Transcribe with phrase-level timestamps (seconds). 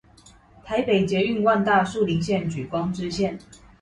[0.63, 3.37] 台北捷運萬大樹林線莒光支線